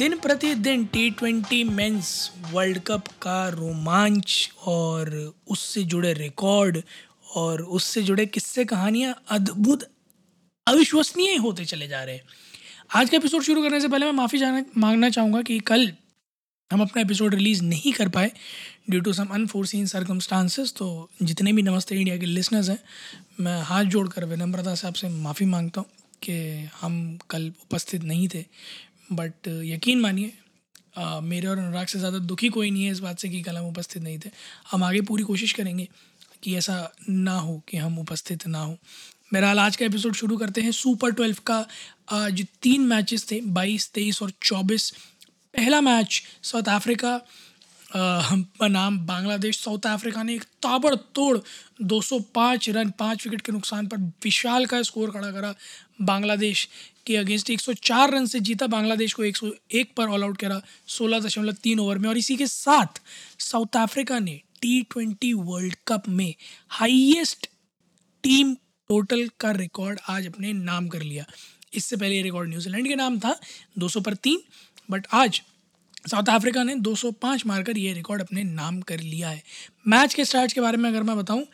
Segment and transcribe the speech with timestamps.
[0.00, 2.10] दिन प्रतिदिन T twenty men's
[2.52, 5.10] world cup का रोमांच और
[5.48, 6.78] उससे जुड़े रिकॉर्ड
[7.36, 9.84] और उससे जुड़े किस्से कहानियाँ अद्भुत
[10.66, 12.22] अविश्वसनीय होते चले जा रहे हैं।
[12.94, 14.42] आज का एपिसोड शुरू करने से पहले मैं माफ़ी
[14.76, 15.92] मांगना चाहूँगा कि कल
[16.70, 18.32] हम अपना एपिसोड रिलीज़ नहीं कर पाए
[18.90, 22.78] due to some unforeseen circumstances तो जितने भी नमस्ते इंडिया के लिसनर्स हैं,
[23.40, 25.88] मैं हाथ जोड़कर विनम्रता से आपसे माफ़ी माँगता हूँ
[26.22, 28.44] कि हम कल उपस्थित नहीं थे।
[29.10, 30.32] बट यकीन मानिए
[30.98, 33.66] मेरे और अनुराग से ज़्यादा दुखी कोई नहीं है इस बात से कि कल हम
[33.66, 34.30] उपस्थित नहीं थे।
[34.70, 35.88] हम आगे पूरी कोशिश करेंगे
[36.42, 38.76] कि ऐसा ना हो कि हम उपस्थित ना हो।
[39.32, 41.64] बहरहाल, आज का एपिसोड शुरू करते हैं सुपर ट्वेल्व का।
[42.12, 44.90] आज तीन मैचेस थे, बाईस, तेईस और चौबीस।
[45.54, 47.20] पहला मैच साउथ अफ्रीका
[47.92, 51.38] बनाम बांग्लादेश। साउथ अफ्रीका ने एक ताबड़तोड़
[51.82, 55.54] 205 रन, पाँच विकेट के नुकसान पर विशाल का स्कोर खड़ा करा
[56.02, 56.68] बांग्लादेश।
[57.06, 61.52] के अगेंस्ट 104 रन से जीता बांग्लादेश को 101 पर ऑल आउट करा सोलह दशमलव
[61.52, 63.00] तीन ओवर में। और इसी के साथ
[63.38, 66.34] साउथ अफ्रीका ने टी ट्वेंटी वर्ल्ड कप में
[66.68, 67.46] हाईएस्ट
[68.24, 68.54] टीम
[68.88, 71.24] टोटल का रिकॉर्ड आज अपने नाम कर लिया।
[71.74, 73.40] इससे पहले ये रिकॉर्ड न्यूजीलैंड के नाम था
[73.78, 74.42] 200 पर तीन।
[74.90, 75.42] बट आज
[76.10, 79.42] साउथ अफ्रीका ने 205 मारकर ये रिकॉर्ड अपने नाम कर लिया है।
[79.88, 81.44] मैच के स्टार्ट के बारे में अगर मैं बताऊँ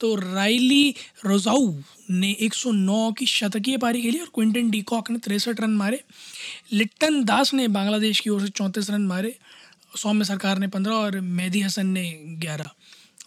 [0.00, 1.72] तो राइली रोजाऊ
[2.10, 6.02] ने 109 की शतकीय पारी खेली और क्विंटन डीकॉक ने तिरसठ रन मारे।
[6.72, 9.34] लिट्टन दास ने बांग्लादेश की ओर से चौंतीस रन मारे।
[9.96, 12.70] सौम्य सरकार ने पंद्रह और मेहदी हसन ने ग्यारह।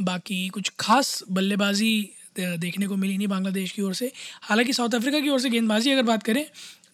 [0.00, 1.94] बाकी कुछ खास बल्लेबाजी
[2.36, 4.10] देखने को मिली नहीं बांग्लादेश की ओर से।
[4.42, 6.44] हालाँकि साउथ अफ्रीका की ओर से गेंदबाजी अगर बात करें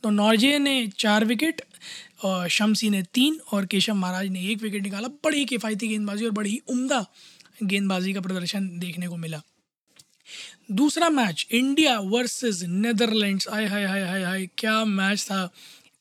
[0.03, 1.62] तो नॉर्जे ने चार विकेट
[2.25, 6.31] और शमसी ने तीन और केशव महाराज ने एक विकेट निकाला। बड़ी किफ़ायती गेंदबाजी और
[6.31, 7.05] बड़ी उम्दा
[7.62, 9.43] गेंदबाजी का प्रदर्शन देखने को मिला।
[10.71, 15.51] दूसरा मैच, इंडिया वर्सेस नेदरलैंड्स। आय हाय हाय हाय हाय, क्या मैच था।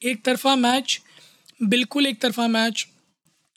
[0.03, 1.01] एक तरफा मैच,
[1.63, 2.88] बिल्कुल एक तरफा मैच।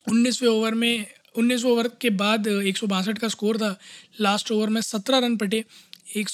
[0.09, 1.07] उन्नीसवें ओवर में,
[1.39, 3.79] उन्नीसवें ओवर के बाद एक सौ बासठ का स्कोर था।
[4.21, 5.65] लास्ट ओवर में सत्रह रन पटे,
[6.17, 6.29] एक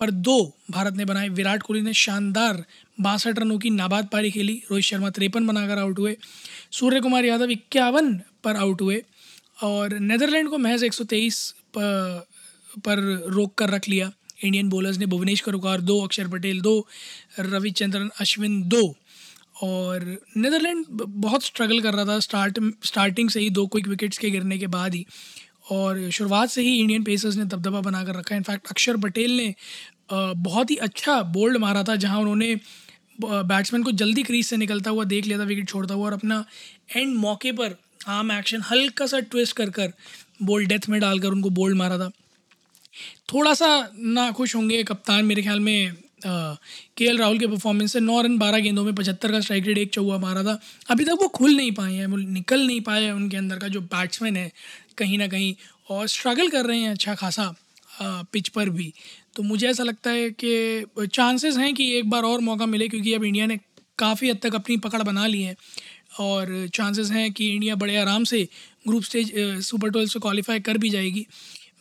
[0.00, 2.64] पर दो भारत ने बनाए। विराट कोहली ने शानदार
[3.00, 6.16] बासठ रनों की नाबाद पारी खेली। रोहित शर्मा तिरपन बनाकर आउट हुए।
[6.72, 9.04] सूर्य कुमार यादव इक्यावन पर आउट हुए।
[9.62, 11.54] और नेदरलैंड को महज 123
[12.78, 14.10] पर, रोक कर रख लिया।
[14.44, 16.86] इंडियन बॉलर्स ने भुवनेश्वर करुकार दो अक्षर पटेल दो
[17.40, 18.96] रविचंद्रन अश्विन दो
[19.62, 20.04] और
[20.36, 24.58] नेदरलैंड बहुत स्ट्रगल कर रहा था स्टार्ट स्टार्टिंग से ही दो क्विक विकेट्स के गिरने
[24.58, 25.06] के बाद ही
[25.70, 29.54] और शुरुआत से ही इंडियन पेसर्स ने दबदबा बनाकर रखा इनफैक्ट अक्षर पटेल ने
[30.12, 32.56] बहुत ही अच्छा बोल्ड मारा था जहाँ उन्होंने
[33.24, 36.44] बैट्समैन को जल्दी क्रीज से निकलता हुआ देख लिया था विकेट छोड़ता हुआ और अपना
[36.96, 37.76] एंड मौके पर
[38.08, 39.92] आर्म एक्शन हल्का सा ट्विस्ट कर कर
[40.42, 42.10] बोल्ड डेथ में डालकर उनको बोल्ड मारा था।
[43.32, 45.92] थोड़ा सा ना खुश होंगे कप्तान मेरे ख्याल में
[46.24, 49.78] के एल राहुल के परफॉर्मेंस से। नौ रन, बारह गेंदों में, पचहत्तर का स्ट्राइक रेट
[49.78, 50.58] एक चौवा मारा था।
[50.90, 53.68] अभी तक वो खुल नहीं पाए हैं, वो निकल नहीं पाए हैं उनके अंदर का
[53.68, 54.50] जो बैट्समैन है,
[54.98, 55.54] कहीं ना कहीं।
[55.90, 57.54] और स्ट्रगल कर रहे हैं अच्छा खासा
[58.02, 58.92] पिच पर भी।
[59.36, 63.14] तो मुझे ऐसा लगता है कि चांसेस हैं कि एक बार और मौका मिले, क्योंकि
[63.14, 63.58] अब इंडिया ने
[63.98, 65.56] काफ़ी हद तक अपनी पकड़ बना ली है।
[66.20, 68.46] और चांसेस हैं कि इंडिया बड़े आराम से
[68.88, 69.32] ग्रुप स्टेज
[69.64, 71.26] सुपर ट्वेल्व से क्वालिफाई कर भी जाएगी।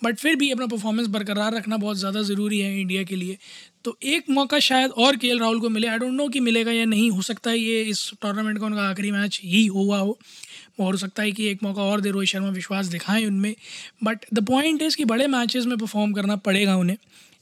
[0.01, 3.37] बट फिर भी अपना परफॉर्मेंस बरकरार रखना बहुत ज़्यादा ज़रूरी है इंडिया के लिए।
[3.85, 6.85] तो एक मौका शायद और केएल राहुल को मिले। आई डोंट नो कि मिलेगा या
[6.85, 10.17] नहीं, हो सकता है ये इस टूर्नामेंट का उनका आखिरी मैच ही हुआ हो।
[10.79, 13.53] और हो सकता है कि एक मौका और दे रोहित शर्मा विश्वास दिखाएँ उनमें।
[14.03, 16.97] बट द पॉइंट इज़ कि बड़े मैचेस में परफॉर्म करना पड़ेगा उन्हें।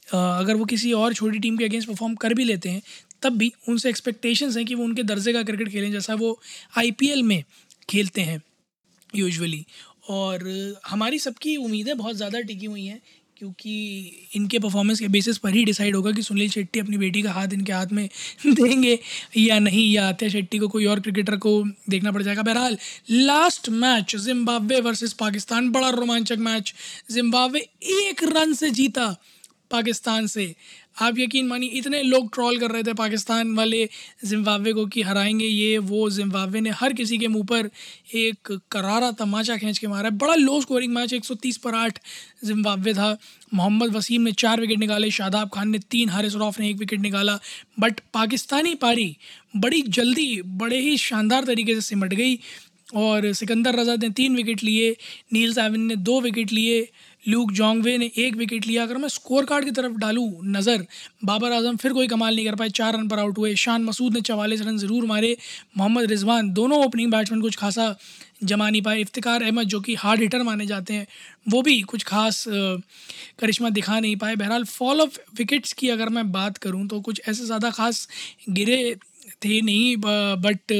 [0.08, 2.82] अगर वो किसी और छोटी टीम के अगेंस्ट परफॉर्म कर भी लेते हैं,
[3.22, 6.38] तब भी उनसे एक्सपेक्टेशंस हैं कि वो उनके दर्जे का क्रिकेट खेलें, जैसा वो
[6.78, 7.42] आईपीएल में
[7.88, 8.40] खेलते हैं
[9.14, 9.64] यूजुअली
[10.08, 13.00] और हमारी सबकी उम्मीदें बहुत ज़्यादा टिकी हुई हैं,
[13.36, 13.72] क्योंकि
[14.36, 17.52] इनके परफॉर्मेंस के बेसिस पर ही डिसाइड होगा कि सुनील शेट्टी अपनी बेटी का हाथ
[17.52, 18.08] इनके हाथ में
[18.46, 18.98] देंगे
[19.36, 22.78] या नहीं, या आत्या शेट्टी को कोई और क्रिकेटर को देखना पड़ जाएगा। बहरहाल
[23.10, 26.74] last match Zimbabwe versus Pakistan, बड़ा रोमांचक मैच
[27.10, 29.14] जिम्बाब्वे एक रन से जीता।
[29.70, 30.54] पाकिस्तान से।
[31.00, 33.88] आप यकीन मानिए, इतने लोग ट्रॉल कर रहे थे पाकिस्तान वाले
[34.24, 37.70] जिम्बाब्वे को कि हराएँगे ये, वो जिम्बाब्वे ने हर किसी के मुँह पर
[38.14, 41.98] एक करारा तमाचा खींच के मारा। है बड़ा लो स्कोरिंग मैच 130 पर आठ
[42.44, 43.18] जिम्बाब्वे था।
[43.54, 47.00] मोहम्मद वसीम ने चार विकेट निकाले, शादाब खान ने तीन, हारिस रौफ ने एक विकेट
[47.00, 47.38] निकाला।
[47.80, 49.16] बट पाकिस्तानी पारी
[49.56, 52.38] बड़ी जल्दी, बड़े ही शानदार तरीके से सिमट गई।
[52.94, 54.96] और सिकंदर रजा ने तीन विकेट लिए,
[55.32, 56.88] नील सैविन ने दो विकेट लिए।
[57.24, 60.84] ल्यूक जोंगवे ने एक विकेट लिया। अगर मैं स्कोर कार्ड की तरफ़ डालूँ नज़र,
[61.24, 64.14] बाबर आज़म फिर कोई कमाल नहीं कर पाए। चार रन पर आउट हुए। शान मसूद
[64.14, 65.36] ने चवालीस रन ज़रूर मारे।
[65.78, 67.94] मोहम्मद रिजवान दोनों ओपनिंग बैट्समैन कुछ खासा
[68.44, 71.06] जमा नहीं पाए। इफ्तिकार अहमद, जो कि हार्ड हिटर माने जाते हैं,
[71.48, 76.30] वो भी कुछ खास करिश्मा दिखा नहीं पाए। बहरहाल फॉल ऑफ़ विकेट्स की अगर मैं
[76.32, 78.08] बात करूँ तो कुछ ऐसे ज़्यादा खास
[78.50, 78.94] गिरे
[79.44, 80.72] थे नहीं बट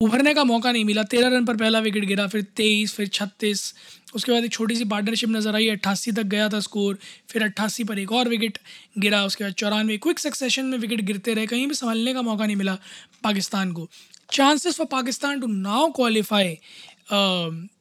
[0.00, 3.72] उभरने का मौका नहीं मिला। तेरह रन पर पहला विकेट गिरा, फिर तेईस, फिर छत्तीस।
[4.14, 6.98] उसके बाद एक छोटी सी पार्टनरशिप नज़र आई, अट्ठासी तक गया था स्कोर
[7.30, 8.58] फिर अट्ठासी पर एक और विकेट
[8.98, 12.46] गिरा, उसके बाद चौरानवे। क्विक सक्सेशन में विकेट गिरते रहे, कहीं भी संभालने का मौका
[12.46, 12.78] नहीं मिला
[13.24, 13.88] पाकिस्तान को।
[14.32, 16.58] Chances for Pakistan to now qualify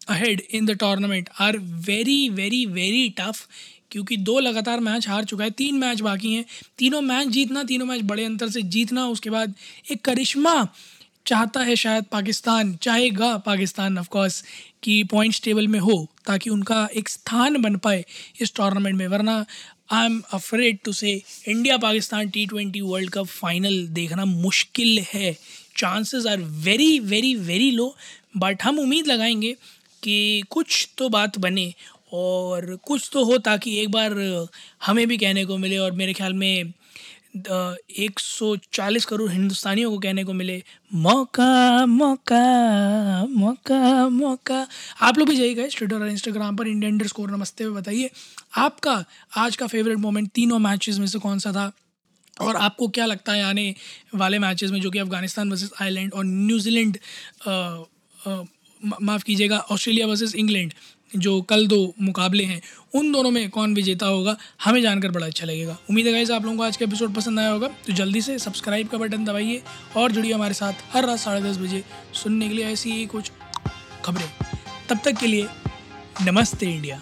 [0.10, 3.48] ahead in the tournament are very very very tough
[3.92, 6.46] क्योंकि दो लगातार मैच हार चुका है, तीन मैच बाकी हैं।
[6.78, 9.54] तीनों मैच जीतना, तीनों मैच बड़े अंतर से जीतना, उसके बाद
[9.92, 10.68] एक करिश्मा
[11.28, 14.44] चाहता है शायद पाकिस्तान चाहेगा, पाकिस्तान ऑफ़ कोर्स
[14.84, 18.04] कि पॉइंट्स टेबल में हो, ताकि उनका एक स्थान बन पाए
[18.42, 19.46] इस टूर्नामेंट में। वरना
[19.92, 21.12] I am afraid to say
[21.48, 25.38] India Pakistan T twenty world cup final देखना मुश्किल है।
[25.78, 27.96] Chances are very very very low
[28.38, 29.56] but हम उम्मीद लगाएँगे
[30.04, 31.74] कि कुछ तो बात बने
[32.14, 34.14] और कुछ तो हो ताकि एक बार
[34.86, 36.74] हमें भी कहने को मिले और मेरे ख्याल में
[37.36, 40.62] एक सौ चालीस करोड़ हिंदुस्तानियों को कहने को मिले,
[40.94, 44.68] मौका मौका मौका मौका।
[45.02, 48.10] आप लोग भी जाइएगा ट्विटर और इंस्टाग्राम पर इंडियन अंडर स्कोर नमस्ते में बताइए।
[48.58, 49.04] आपका
[49.38, 51.72] आज का फेवरेट मोमेंट तीनों मैचेस में से कौन सा था?
[52.42, 53.74] और आपको क्या लगता है आने
[54.16, 56.98] वाले मैचेस में, जो कि अफ़गानिस्तान वर्सेस आयरलैंड और न्यूजीलैंड
[58.82, 60.74] माफ़ कीजिएगा ऑस्ट्रेलिया वर्सेस इंग्लैंड
[61.16, 62.62] जो कल दो मुकाबले हैं,
[62.96, 66.58] उन दोनों में कौन विजेता होगा, हमें जानकर बड़ा अच्छा लगेगा। उम्मीद है आप लोगों
[66.58, 69.62] को आज का एपिसोड पसंद आया होगा तो जल्दी से सब्सक्राइब का बटन दबाइए
[69.98, 71.84] और जुड़िए हमारे साथ हर रात साढ़े दस बजे
[72.14, 73.32] सुनने के लिए ऐसी ही कुछ
[74.06, 74.30] खबरें।
[74.90, 75.48] तब तक के लिए
[76.22, 77.02] नमस्ते इंडिया।